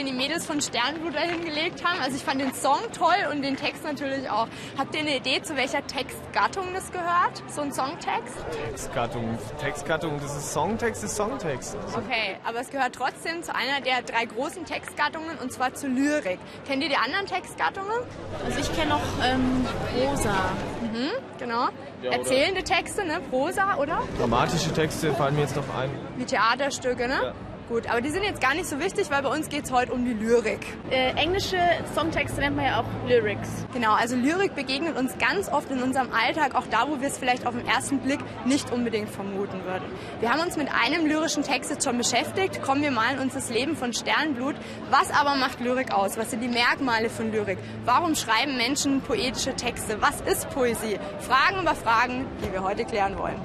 [0.00, 2.00] Den die Mädels von Sternblut dahingelegt haben.
[2.00, 4.48] Also ich fand den Song toll und den Text natürlich auch.
[4.78, 7.42] Habt ihr eine Idee, zu welcher Textgattung das gehört?
[7.48, 8.34] So ein Songtext?
[8.70, 9.38] Textgattung.
[9.60, 11.76] Textgattung, das ist Songtext, ist Songtext.
[11.94, 16.38] Okay, aber es gehört trotzdem zu einer der drei großen Textgattungen und zwar zur Lyrik.
[16.66, 18.00] Kennt ihr die anderen Textgattungen?
[18.42, 20.34] Also ich kenne noch ähm, Prosa.
[20.80, 21.68] Mhm, genau.
[22.10, 23.20] Erzählende Texte, ne?
[23.28, 24.02] Prosa, oder?
[24.18, 25.90] Dramatische Texte fallen mir jetzt noch ein.
[26.16, 27.20] Wie Theaterstücke, ne?
[27.22, 27.49] Ja.
[27.70, 29.92] Gut, aber die sind jetzt gar nicht so wichtig, weil bei uns geht es heute
[29.92, 30.58] um die Lyrik.
[30.90, 31.56] Äh, englische
[31.94, 33.48] Songtexte nennt man ja auch Lyrics.
[33.72, 37.16] Genau, also Lyrik begegnet uns ganz oft in unserem Alltag, auch da, wo wir es
[37.16, 39.84] vielleicht auf den ersten Blick nicht unbedingt vermuten würden.
[40.18, 42.60] Wir haben uns mit einem lyrischen Text jetzt schon beschäftigt.
[42.60, 44.56] Kommen wir malen uns das Leben von Sternblut.
[44.90, 46.18] Was aber macht Lyrik aus?
[46.18, 47.58] Was sind die Merkmale von Lyrik?
[47.84, 50.02] Warum schreiben Menschen poetische Texte?
[50.02, 50.98] Was ist Poesie?
[51.20, 53.36] Fragen über Fragen, die wir heute klären wollen.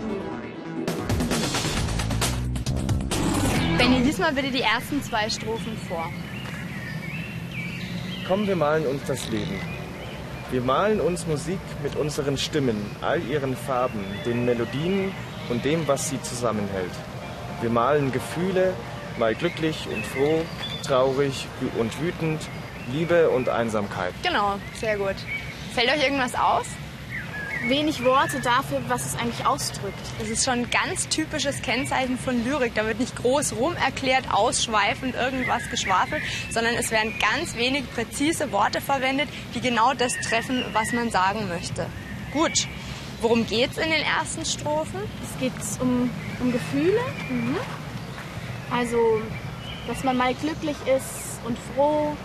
[3.86, 6.12] Benny, lies mal bitte die ersten zwei Strophen vor.
[8.28, 9.60] Komm, wir malen uns das Leben.
[10.50, 15.12] Wir malen uns Musik mit unseren Stimmen, all ihren Farben, den Melodien
[15.50, 16.94] und dem, was sie zusammenhält.
[17.62, 18.74] Wir malen Gefühle,
[19.20, 20.42] mal glücklich und froh,
[20.84, 21.46] traurig
[21.78, 22.42] und wütend,
[22.92, 24.16] Liebe und Einsamkeit.
[24.24, 25.16] Genau, sehr gut.
[25.76, 26.66] Fällt euch irgendwas auf?
[27.68, 29.98] Wenig Worte dafür, was es eigentlich ausdrückt.
[30.20, 32.76] Das ist schon ein ganz typisches Kennzeichen von Lyrik.
[32.76, 36.22] Da wird nicht groß rum erklärt, ausschweifend irgendwas geschwafelt,
[36.52, 41.48] sondern es werden ganz wenig präzise Worte verwendet, die genau das treffen, was man sagen
[41.48, 41.88] möchte.
[42.34, 42.68] Gut,
[43.22, 45.02] worum geht's in den ersten Strophen?
[45.24, 47.02] Es geht um, um Gefühle.
[48.70, 49.22] Also,
[49.88, 52.16] dass man mal glücklich ist und froh,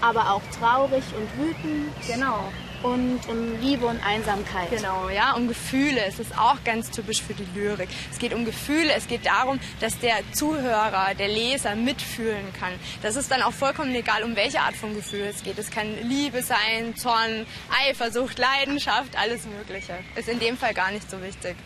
[0.00, 1.92] aber auch traurig und wütend.
[2.08, 2.50] Genau.
[2.82, 4.70] Und um Liebe und Einsamkeit.
[4.70, 6.02] Genau, ja, um Gefühle.
[6.06, 7.90] Es ist auch ganz typisch für die Lyrik.
[8.10, 8.92] Es geht um Gefühle.
[8.94, 12.72] Es geht darum, dass der Zuhörer, der Leser mitfühlen kann.
[13.02, 15.58] Das ist dann auch vollkommen egal, um welche Art von Gefühl es geht.
[15.58, 17.46] Es kann Liebe sein, Zorn,
[17.86, 19.98] Eifersucht, Leidenschaft, alles Mögliche.
[20.16, 21.56] Ist in dem Fall gar nicht so wichtig.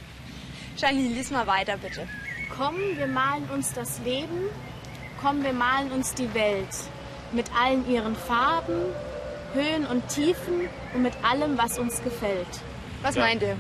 [0.77, 2.09] Shani, lies mal weiter, bitte.
[2.57, 4.49] Komm, wir malen uns das Leben.
[5.23, 6.69] Komm, wir malen uns die Welt.
[7.31, 8.83] Mit allen ihren Farben,
[9.55, 12.47] Höhen und Tiefen und mit allem, was uns gefällt.
[13.03, 13.23] Was Ja.
[13.23, 13.57] meint ihr?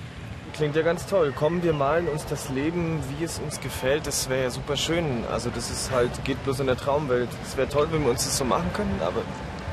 [0.54, 1.32] Klingt ja ganz toll.
[1.36, 4.06] Komm, wir malen uns das Leben, wie es uns gefällt.
[4.06, 5.24] Das wäre ja super schön.
[5.32, 7.28] Also das ist halt, geht bloß in der Traumwelt.
[7.44, 9.22] Es wäre toll, wenn wir uns das so machen können, aber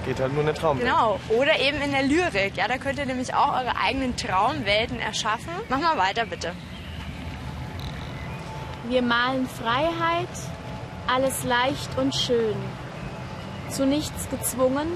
[0.05, 0.87] geht halt nur in der Traumwelt.
[0.87, 1.19] Genau.
[1.29, 2.57] Oder eben in der Lyrik.
[2.57, 5.51] Ja, da könnt ihr nämlich auch eure eigenen Traumwelten erschaffen.
[5.69, 6.53] Mach mal weiter, bitte.
[8.89, 10.27] Wir malen Freiheit,
[11.07, 12.55] alles leicht und schön.
[13.69, 14.87] Zu nichts gezwungen,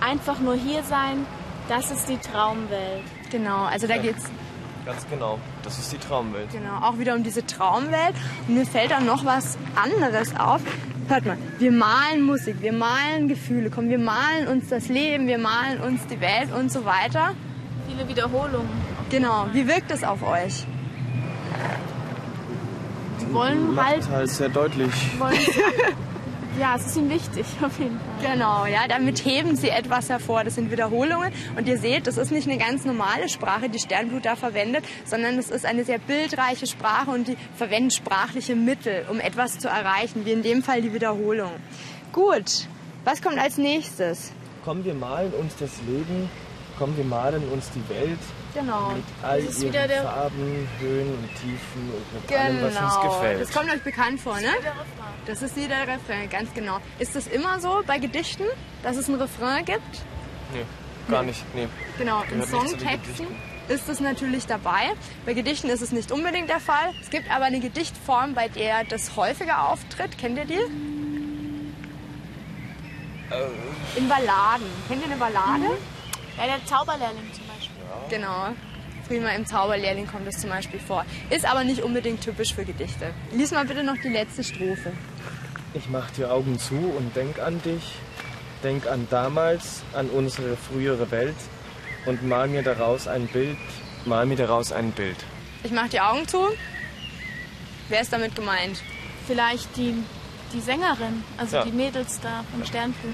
[0.00, 1.26] einfach nur hier sein,
[1.68, 3.04] das ist die Traumwelt.
[3.30, 4.30] Genau, also da geht's
[4.84, 5.38] Ganz genau.
[5.62, 6.50] Das ist die Traumwelt.
[6.52, 8.14] Genau, auch wieder um diese Traumwelt.
[8.48, 10.62] Und mir fällt dann noch was anderes auf.
[11.06, 15.38] Hört mal, wir malen Musik, wir malen Gefühle, komm, wir malen uns das Leben, wir
[15.38, 17.34] malen uns die Welt und so weiter.
[17.88, 18.70] Viele Wiederholungen.
[19.10, 20.64] Genau, wie wirkt es auf euch?
[23.18, 24.92] Sie wollen halt, halt sehr deutlich.
[25.18, 25.34] wollen,
[26.60, 28.32] ja, es ist ihnen wichtig, auf jeden Fall.
[28.32, 30.44] Genau, ja, damit heben sie etwas hervor.
[30.44, 31.32] Das sind Wiederholungen.
[31.56, 35.38] Und ihr seht, das ist nicht eine ganz normale Sprache, die Sternblut da verwendet, sondern
[35.38, 40.26] es ist eine sehr bildreiche Sprache und die verwenden sprachliche Mittel, um etwas zu erreichen,
[40.26, 41.52] wie in dem Fall die Wiederholung.
[42.12, 42.68] Gut,
[43.04, 44.32] was kommt als nächstes?
[44.64, 46.28] Komm, wir malen uns das Leben.
[46.78, 48.18] Komm, wir malen uns die Welt.
[48.54, 48.90] Genau.
[48.90, 52.76] Mit all Das ist ihren wieder der- Farben, Höhen und Tiefen und mit allem, was
[52.76, 53.14] uns Genau.
[53.14, 53.40] gefällt.
[53.42, 54.48] Das kommt euch bekannt vor, ne?
[55.26, 56.78] Das ist wieder der Refrain, ganz genau.
[56.98, 58.44] Ist das immer so bei Gedichten,
[58.82, 59.80] dass es einen Refrain gibt?
[60.52, 60.64] Nee,
[61.08, 61.42] gar nicht.
[61.54, 61.68] Nee.
[61.98, 63.26] Genau, in Songtexten
[63.68, 64.90] ist es natürlich dabei.
[65.26, 66.92] Bei Gedichten ist es nicht unbedingt der Fall.
[67.00, 70.18] Es gibt aber eine Gedichtform, bei der das häufiger auftritt.
[70.18, 70.54] Kennt ihr die?
[73.30, 73.46] Äh.
[73.96, 74.66] In Balladen.
[74.88, 75.78] Kennt ihr eine Ballade?
[76.36, 77.44] Ja, der Zauberlehrling zum.
[78.10, 78.48] Genau.
[79.08, 81.04] Prima im Zauberlehrling kommt es zum Beispiel vor.
[81.30, 83.12] Ist aber nicht unbedingt typisch für Gedichte.
[83.32, 84.92] Lies mal bitte noch die letzte Strophe.
[85.74, 87.94] Ich mach die Augen zu und denk an dich.
[88.62, 91.36] Denk an damals, an unsere frühere Welt
[92.06, 93.56] und mal mir daraus ein Bild.
[94.04, 95.16] Mal mir daraus ein Bild.
[95.62, 96.48] Ich mache die Augen zu.
[97.88, 98.82] Wer ist damit gemeint?
[99.26, 99.94] Vielleicht die,
[100.52, 101.64] die Sängerin, also Ja.
[101.64, 103.12] die Mädels da vom Sternflug.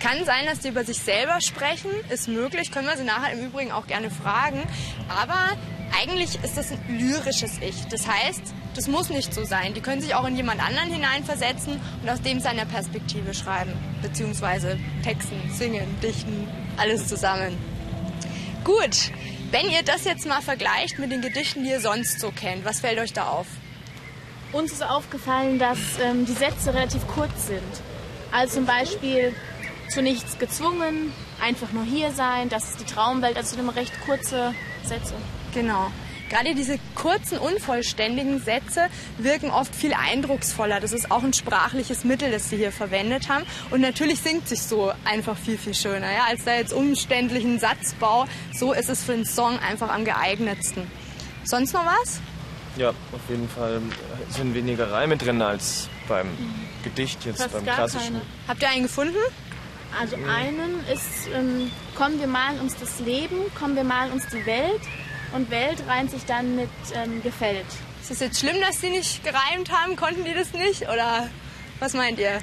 [0.00, 3.46] Kann sein, dass die über sich selber sprechen, ist möglich, können wir sie nachher im
[3.46, 4.62] Übrigen auch gerne fragen.
[5.08, 5.56] Aber
[5.98, 7.86] eigentlich ist das ein lyrisches Ich.
[7.86, 8.42] Das heißt,
[8.74, 9.72] das muss nicht so sein.
[9.74, 13.72] Die können sich auch in jemand anderen hineinversetzen und aus dem seiner Perspektive schreiben.
[14.02, 16.46] Beziehungsweise texten, singen, dichten,
[16.76, 17.56] alles zusammen.
[18.64, 19.12] Gut,
[19.50, 22.80] wenn ihr das jetzt mal vergleicht mit den Gedichten, die ihr sonst so kennt, was
[22.80, 23.46] fällt euch da auf?
[24.52, 27.62] Uns ist aufgefallen, dass ähm, die Sätze relativ kurz sind.
[28.32, 29.34] Also zum Beispiel
[29.88, 34.54] zu nichts gezwungen, einfach nur hier sein, das ist die Traumwelt, also immer recht kurze
[34.84, 35.14] Sätze.
[35.54, 35.90] Genau.
[36.28, 38.88] Gerade diese kurzen, unvollständigen Sätze
[39.18, 40.80] wirken oft viel eindrucksvoller.
[40.80, 43.44] Das ist auch ein sprachliches Mittel, das sie hier verwendet haben.
[43.70, 46.10] Und natürlich singt sich so einfach viel, viel schöner.
[46.10, 46.24] Ja?
[46.28, 50.90] Als da jetzt umständlichen Satzbau, so ist es für einen Song einfach am geeignetsten.
[51.44, 52.20] Sonst noch was?
[52.76, 53.80] Ja, auf jeden Fall
[54.30, 56.26] sind weniger Reime drin als beim
[56.82, 58.14] Gedicht jetzt, Fast beim gar klassischen.
[58.14, 58.22] keine.
[58.48, 59.16] Habt ihr einen gefunden?
[59.98, 64.44] Also einen ist, ähm, komm, wir malen uns das Leben, komm, wir malen uns die
[64.46, 64.82] Welt.
[65.32, 67.66] Und Welt reimt sich dann mit ähm, gefällt.
[68.00, 69.96] Ist es jetzt schlimm, dass sie nicht gereimt haben?
[69.96, 70.82] Konnten die das nicht?
[70.82, 71.28] Oder
[71.80, 72.38] was meint ihr?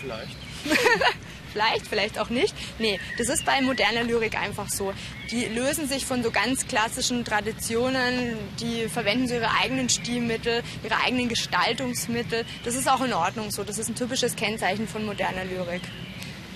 [0.00, 0.36] Vielleicht.
[1.52, 2.54] Vielleicht, vielleicht auch nicht.
[2.78, 4.92] Nee, das ist bei moderner Lyrik einfach so.
[5.30, 10.96] Die lösen sich von so ganz klassischen Traditionen, die verwenden so ihre eigenen Stilmittel, ihre
[11.04, 12.44] eigenen Gestaltungsmittel.
[12.64, 13.64] Das ist auch in Ordnung so.
[13.64, 15.82] Das ist ein typisches Kennzeichen von moderner Lyrik.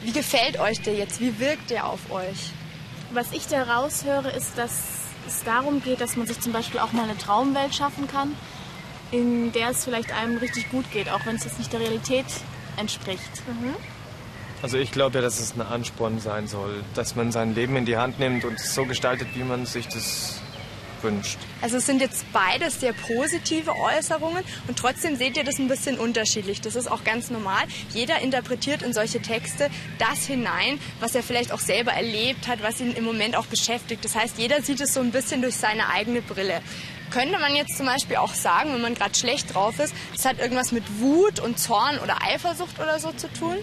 [0.02, 1.20] Wie gefällt euch der jetzt?
[1.20, 2.52] Wie wirkt der auf euch?
[3.12, 4.84] Was ich da raushöre, ist, dass
[5.26, 8.34] es darum geht, dass man sich zum Beispiel auch mal eine Traumwelt schaffen kann,
[9.10, 12.26] in der es vielleicht einem richtig gut geht, auch wenn es jetzt nicht der Realität
[12.76, 13.42] entspricht.
[14.62, 17.84] Also ich glaube ja, dass es ein Ansporn sein soll, dass man sein Leben in
[17.84, 20.40] die Hand nimmt und es so gestaltet, wie man sich das
[21.02, 21.38] wünscht.
[21.62, 25.98] Also es sind jetzt beides sehr positive Äußerungen und trotzdem seht ihr das ein bisschen
[25.98, 26.60] unterschiedlich.
[26.60, 27.62] Das ist auch ganz normal.
[27.92, 32.80] Jeder interpretiert in solche Texte das hinein, was er vielleicht auch selber erlebt hat, was
[32.80, 34.04] ihn im Moment auch beschäftigt.
[34.04, 36.60] Das heißt, jeder sieht es so ein bisschen durch seine eigene Brille.
[37.10, 40.40] Könnte man jetzt zum Beispiel auch sagen, wenn man gerade schlecht drauf ist, das hat
[40.40, 43.56] irgendwas mit Wut und Zorn oder Eifersucht oder so zu tun?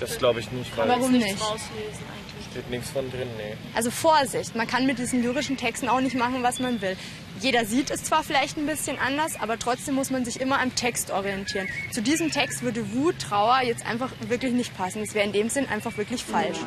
[0.00, 1.40] Das glaube ich nicht, weil Warum es nicht?
[1.40, 2.46] rauslesen eigentlich.
[2.50, 3.28] steht nichts von drin.
[3.38, 3.56] Nee.
[3.74, 6.96] Also Vorsicht, man kann mit diesen lyrischen Texten auch nicht machen, was man will.
[7.40, 10.74] Jeder sieht es zwar vielleicht ein bisschen anders, aber trotzdem muss man sich immer am
[10.74, 11.68] Text orientieren.
[11.92, 15.00] Zu diesem Text würde Wut, Trauer jetzt einfach wirklich nicht passen.
[15.04, 16.58] Das wäre in dem Sinn einfach wirklich falsch.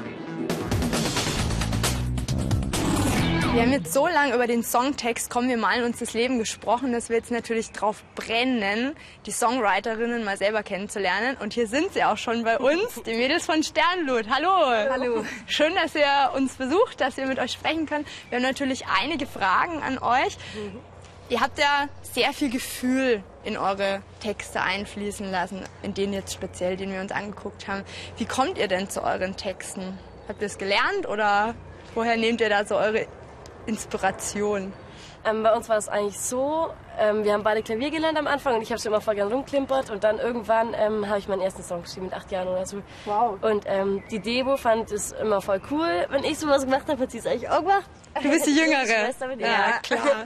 [3.51, 6.93] Wir haben jetzt so lange über den Songtext Komm, wir malen uns das Leben gesprochen,
[6.93, 11.35] dass wir jetzt natürlich drauf brennen, die Songwriterinnen mal selber kennenzulernen.
[11.41, 14.29] Und hier sind sie auch schon bei uns, die Mädels von Sternblut.
[14.29, 14.49] Hallo.
[14.91, 15.25] Hallo.
[15.47, 18.05] Schön, dass ihr uns besucht, dass wir mit euch sprechen können.
[18.29, 20.37] Wir haben natürlich einige Fragen an euch.
[21.29, 26.77] Ihr habt ja sehr viel Gefühl in eure Texte einfließen lassen, in denen jetzt speziell,
[26.77, 27.83] den wir uns angeguckt haben.
[28.17, 29.97] Wie kommt ihr denn zu euren Texten?
[30.27, 31.55] Habt ihr es gelernt oder
[31.95, 33.07] woher nehmt ihr da so eure
[33.69, 34.73] Inspiration?
[35.25, 38.55] Ähm, bei uns war das eigentlich so, ähm, wir haben beide Klavier gelernt am Anfang
[38.55, 41.41] und ich habe schon immer voll gern rumklimpert und dann irgendwann ähm, habe ich meinen
[41.41, 42.81] ersten Song geschrieben mit acht Jahren oder so.
[43.05, 43.37] Wow.
[43.41, 47.11] Und ähm, die Debo fand es immer voll cool, wenn ich sowas gemacht habe, hat
[47.11, 47.89] sie es eigentlich auch gemacht.
[48.23, 48.85] Du bist die Jüngere.
[48.85, 50.25] Schwester bin ich, Ja, klar.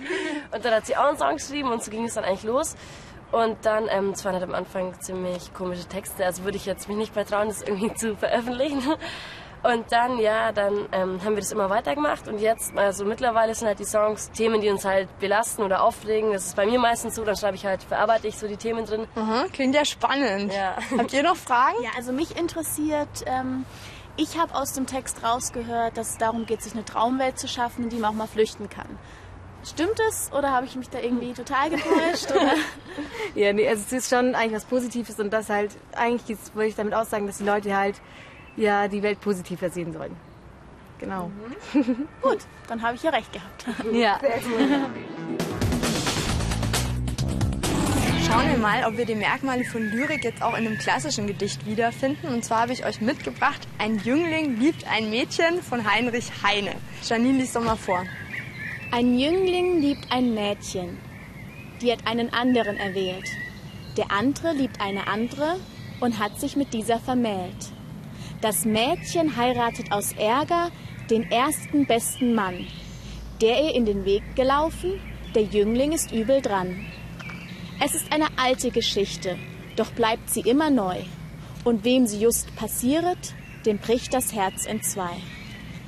[0.51, 2.75] Und dann hat sie auch einen Song geschrieben und so ging es dann eigentlich los.
[3.31, 6.87] Und dann, ähm, es waren halt am Anfang ziemlich komische Texte, also würde ich jetzt
[6.87, 8.83] mich nicht mehr trauen, das irgendwie zu veröffentlichen.
[9.63, 13.67] Und dann, ja, dann ähm, haben wir das immer weitergemacht und jetzt, also mittlerweile sind
[13.67, 16.33] halt die Songs Themen, die uns halt belasten oder aufregen.
[16.33, 18.85] Das ist bei mir meistens so, dann schreibe ich halt, verarbeite ich so die Themen
[18.85, 19.07] drin.
[19.15, 20.53] Aha, klingt ja spannend.
[20.53, 20.75] Ja.
[20.97, 21.81] Habt ihr noch Fragen?
[21.81, 23.63] Ja, also mich interessiert, ähm,
[24.17, 27.85] ich habe aus dem Text rausgehört, dass es darum geht, sich eine Traumwelt zu schaffen,
[27.85, 28.99] in die man auch mal flüchten kann.
[29.65, 32.27] Stimmt es oder habe ich mich da irgendwie total getäuscht?
[33.35, 36.75] Ja, nee, also es ist schon eigentlich was Positives und das halt, eigentlich wollte ich
[36.75, 37.99] damit aussagen, dass die Leute halt
[38.55, 40.15] ja die Welt positiver sehen sollen.
[40.99, 41.31] Genau.
[42.21, 43.65] Gut, dann habe ich ja recht gehabt.
[43.93, 44.19] Ja.
[48.25, 51.65] Schauen wir mal, ob wir die Merkmale von Lyrik jetzt auch in einem klassischen Gedicht
[51.65, 52.27] wiederfinden.
[52.29, 56.71] Und zwar habe ich euch mitgebracht, ein Jüngling liebt ein Mädchen von Heinrich Heine.
[57.03, 58.05] Janine liest doch mal vor.
[58.91, 60.97] Ein Jüngling liebt ein Mädchen,
[61.81, 63.29] die hat einen anderen erwählt.
[63.97, 65.59] Der andere liebt eine andere
[65.99, 67.72] und hat sich mit dieser vermählt.
[68.43, 70.69] Das Mädchen heiratet aus Ärger
[71.09, 72.67] den ersten besten Mann.
[73.41, 74.99] Der ihr in den Weg gelaufen,
[75.33, 76.85] der Jüngling ist übel dran.
[77.81, 79.37] Es ist eine alte Geschichte,
[79.77, 81.03] doch bleibt sie immer neu.
[81.63, 83.33] Und wem sie just passiert,
[83.65, 85.15] dem bricht das Herz entzwei.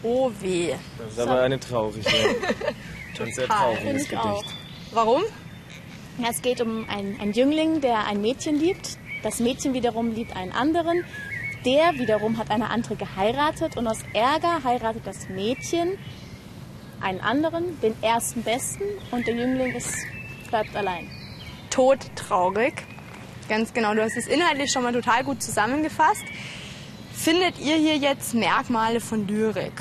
[0.02, 0.76] Oh weh.
[0.98, 2.08] Das ist aber eine traurige,
[3.20, 4.40] ein sehr trauriges auch.
[4.40, 4.56] Gedicht.
[4.94, 5.24] Warum?
[6.26, 8.98] Es geht um einen, einen Jüngling, der ein Mädchen liebt.
[9.24, 11.04] Das Mädchen wiederum liebt einen anderen.
[11.66, 15.98] Der wiederum hat eine andere geheiratet und aus Ärger heiratet das Mädchen
[17.02, 19.96] einen anderen, den ersten Besten und der Jüngling ist,
[20.50, 21.10] bleibt allein.
[21.72, 22.74] Todtraurig.
[23.50, 26.24] Ganz genau, du hast es inhaltlich schon mal total gut zusammengefasst.
[27.14, 29.74] Findet ihr hier jetzt Merkmale von Lyrik?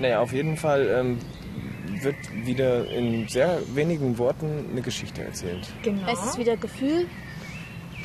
[0.00, 1.18] Naja, auf jeden Fall ähm,
[2.02, 5.68] wird wieder in sehr wenigen Worten eine Geschichte erzählt.
[5.82, 6.10] Genau.
[6.10, 7.06] Es ist wieder Gefühl.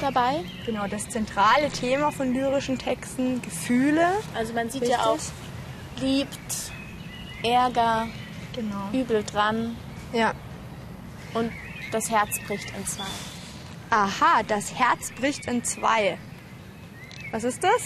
[0.02, 0.42] Dabei.
[0.66, 4.08] Genau, das zentrale Thema von lyrischen Texten, Gefühle.
[4.36, 4.98] Also man sieht Richtig.
[5.00, 5.20] ja auch
[6.00, 6.72] liebt,
[7.44, 8.08] Ärger,
[8.54, 8.90] Genau.
[8.94, 9.76] übel dran
[10.14, 10.34] Ja.
[11.34, 11.52] und
[11.92, 13.04] das Herz bricht in zwei.
[13.90, 16.18] Aha, das Herz bricht in zwei.
[17.32, 17.82] Was ist das?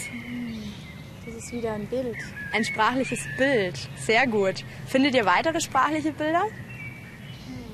[1.24, 2.16] Das ist wieder ein Bild.
[2.52, 3.88] Ein sprachliches Bild.
[3.96, 4.64] Sehr gut.
[4.86, 6.44] Findet ihr weitere sprachliche Bilder?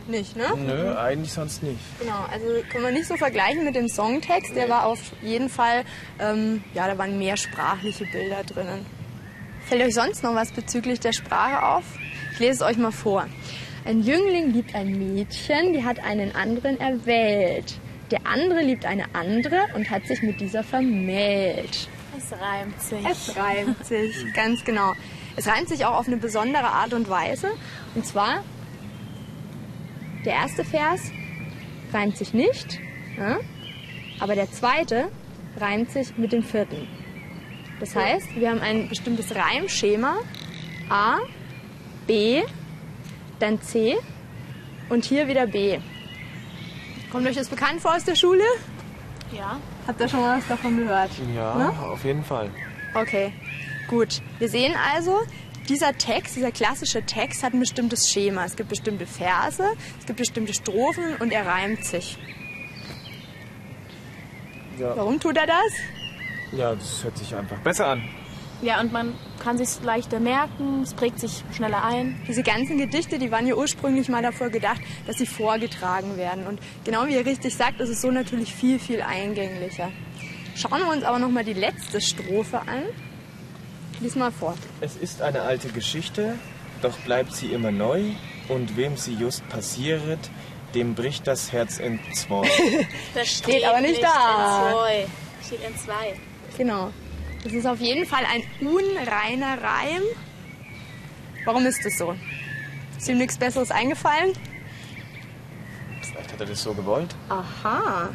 [0.09, 0.47] Nicht, ne?
[0.57, 1.79] Nö, eigentlich sonst nicht.
[2.01, 4.55] Genau, also kann man nicht so vergleichen mit dem Songtext.
[4.57, 5.85] Der war auf jeden Fall,
[6.19, 8.85] ähm, ja, da waren mehr sprachliche Bilder drinnen.
[9.67, 11.85] Fällt euch sonst noch was bezüglich der Sprache auf?
[12.33, 13.27] Ich lese es euch mal vor.
[13.85, 17.75] Ein Jüngling liebt ein Mädchen, die hat einen anderen erwählt.
[18.11, 21.89] Der andere liebt eine andere und hat sich mit dieser vermählt.
[22.17, 23.05] Es reimt sich.
[23.11, 24.93] Es reimt sich, ganz genau.
[25.35, 27.49] Es reimt sich auch auf eine besondere Art und Weise.
[27.95, 28.45] Und zwar,
[30.25, 31.11] der erste Vers
[31.93, 32.79] reimt sich nicht,
[33.19, 33.39] ja?
[34.21, 35.09] aber der zweite
[35.59, 36.89] reimt sich mit dem vierten.
[37.81, 40.17] Das heißt, wir haben ein bestimmtes Reimschema.
[40.89, 41.19] A,
[42.07, 42.43] B,
[43.41, 43.97] dann C
[44.89, 45.79] und hier wieder B.
[47.11, 48.45] Kommt euch das bekannt vor aus der Schule?
[49.37, 49.59] Ja.
[49.87, 51.11] Habt ihr schon mal was davon gehört?
[51.35, 51.73] Ja, Ne?
[51.81, 52.51] auf jeden Fall.
[52.95, 53.33] Okay,
[53.89, 54.21] gut.
[54.39, 55.21] Wir sehen also,
[55.69, 58.45] dieser Text, dieser klassische Text hat ein bestimmtes Schema.
[58.45, 59.65] Es gibt bestimmte Verse,
[59.99, 62.19] es gibt bestimmte Strophen und er reimt sich.
[64.79, 64.97] Ja.
[64.97, 65.73] Warum tut er das?
[66.53, 68.03] ja, das hört sich einfach besser an.
[68.61, 72.21] Ja, und man kann sich leichter merken, es prägt sich schneller ein.
[72.29, 76.47] Diese ganzen Gedichte, die waren ja ursprünglich mal davor gedacht, dass sie vorgetragen werden.
[76.47, 79.91] Und genau wie ihr richtig sagt, ist es so natürlich viel, viel eingänglicher.
[80.55, 82.85] Schauen wir uns aber nochmal die letzte Strophe an.
[84.03, 84.55] Lies mal vor.
[84.81, 86.35] Es ist eine alte Geschichte,
[86.83, 88.03] doch bleibt sie immer neu.
[88.49, 90.19] Und wem sie just passiert,
[90.75, 92.49] dem bricht das Herz in zwei.
[93.15, 94.09] Das Steht aber nicht da.
[94.09, 95.07] In zwei.
[95.47, 96.15] Steht in zwei.
[96.59, 96.91] Genau.
[97.45, 100.03] Das ist auf jeden Fall ein unreiner Reim.
[101.45, 102.17] Warum ist das so?
[102.99, 104.33] Ist ihm nichts Besseres eingefallen?
[106.03, 107.15] Vielleicht hat er das so gewollt.
[107.29, 108.11] Aha.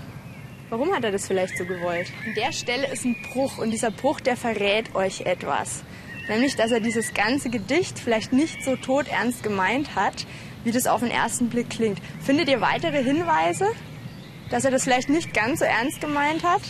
[0.70, 2.12] Warum hat er das vielleicht so gewollt?
[2.26, 5.84] An der Stelle ist ein Bruch und dieser Bruch, der verrät euch etwas.
[6.28, 10.26] Nämlich, dass er dieses ganze Gedicht vielleicht nicht so todernst gemeint hat,
[10.66, 12.00] wie das auf den ersten Blick klingt.
[12.20, 13.68] Findet ihr weitere Hinweise,
[14.50, 16.62] dass er das vielleicht nicht ganz so ernst gemeint hat?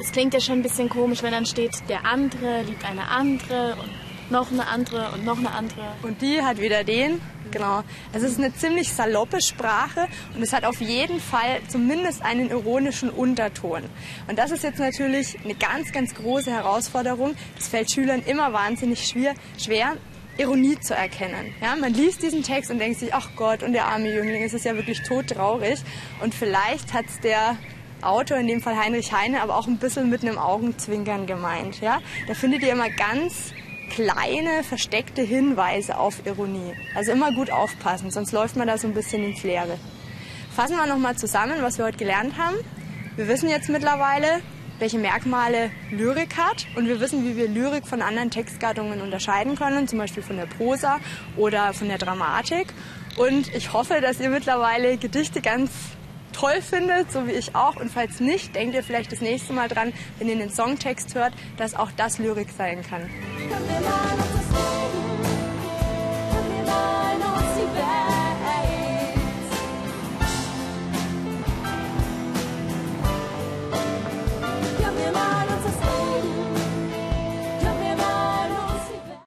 [0.00, 3.76] Es klingt ja schon ein bisschen komisch, wenn dann steht, der andere liebt eine andere
[3.76, 5.92] und noch eine andere und noch eine andere.
[6.02, 7.20] Und die hat wieder den.
[7.50, 7.82] Genau.
[8.12, 13.08] Es ist eine ziemlich saloppe Sprache und es hat auf jeden Fall zumindest einen ironischen
[13.08, 13.84] Unterton.
[14.26, 17.34] Und das ist jetzt natürlich eine ganz, ganz große Herausforderung.
[17.56, 19.96] Es fällt Schülern immer wahnsinnig schwer, schwer
[20.38, 21.54] Ironie zu erkennen.
[21.62, 24.52] Ja, man liest diesen Text und denkt sich, ach Gott, und der arme Jüngling, es
[24.52, 25.78] ist ja wirklich todtraurig.
[26.20, 27.56] Und vielleicht hat es der
[28.02, 31.80] Autor, in dem Fall Heinrich Heine, aber auch ein bisschen mit einem Augenzwinkern gemeint.
[31.80, 32.00] Ja?
[32.26, 33.52] Da findet ihr immer ganz
[33.90, 36.74] kleine, versteckte Hinweise auf Ironie.
[36.94, 39.78] Also immer gut aufpassen, sonst läuft man da so ein bisschen ins Leere.
[40.54, 42.56] Fassen wir nochmal zusammen, was wir heute gelernt haben.
[43.16, 44.40] Wir wissen jetzt mittlerweile,
[44.78, 49.88] welche Merkmale Lyrik hat und wir wissen, wie wir Lyrik von anderen Textgattungen unterscheiden können,
[49.88, 50.98] zum Beispiel von der Prosa
[51.36, 52.68] oder von der Dramatik.
[53.16, 55.70] Und ich hoffe, dass ihr mittlerweile Gedichte ganz
[56.32, 57.76] toll findet, so wie ich auch.
[57.76, 61.32] Und falls nicht, denkt ihr vielleicht das nächste Mal dran, wenn ihr den Songtext hört,
[61.56, 63.08] dass auch das Lyrik sein kann.
[63.48, 64.35] Come